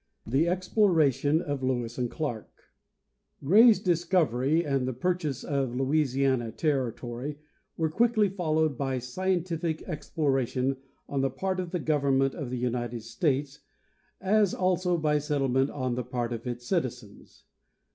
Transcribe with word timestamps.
The 0.25 0.47
Exploration 0.47 1.43
of 1.43 1.61
Lewis 1.61 1.99
and 1.99 2.09
Clarke. 2.09 2.73
Gray's 3.43 3.79
discovery 3.79 4.65
and 4.65 4.87
the 4.87 4.93
purchase 4.93 5.43
of 5.43 5.75
Louisiana 5.75 6.51
territory 6.51 7.37
were 7.77 7.91
quickly 7.91 8.27
followed 8.27 8.79
by 8.79 8.97
scientific 8.97 9.83
exploration 9.83 10.77
on 11.07 11.21
the 11.21 11.29
part 11.29 11.59
of 11.59 11.69
the 11.69 11.77
Our 11.77 11.83
greatest 11.83 11.99
Expedition 12.03 12.31
247 12.31 12.31
government 12.31 12.33
of 12.33 12.49
the 12.49 12.57
United 12.57 13.03
States, 13.03 13.59
as 14.19 14.53
also 14.55 14.97
by 14.97 15.19
settlement 15.19 15.69
on 15.69 15.93
the 15.93 16.03
part 16.03 16.33
of 16.33 16.47
its 16.47 16.65
citizens. 16.65 17.43